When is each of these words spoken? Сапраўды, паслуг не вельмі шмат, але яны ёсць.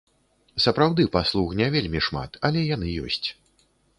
Сапраўды, 0.65 1.05
паслуг 1.15 1.53
не 1.59 1.67
вельмі 1.77 2.03
шмат, 2.07 2.31
але 2.49 2.65
яны 2.75 2.87
ёсць. 3.09 3.27